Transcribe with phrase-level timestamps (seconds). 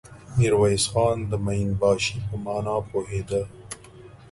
[0.37, 3.41] ميرويس خان د مين باشي په مانا پوهېده.